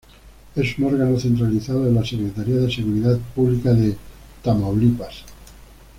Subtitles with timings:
[0.55, 3.95] Es un órgano centralizado de la "Secretaría de Seguridad Pública de
[4.41, 5.23] Tamaulipas".